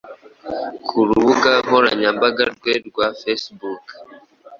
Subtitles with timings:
[0.87, 3.83] ku rubuga nkoranyambaga rwe rwa Facebook